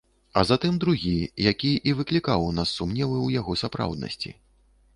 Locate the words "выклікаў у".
2.01-2.49